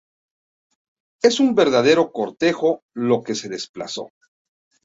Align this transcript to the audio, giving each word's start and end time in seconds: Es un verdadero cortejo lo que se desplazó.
Es 1.21 1.39
un 1.39 1.53
verdadero 1.53 2.11
cortejo 2.11 2.81
lo 2.95 3.21
que 3.21 3.35
se 3.35 3.49
desplazó. 3.49 4.09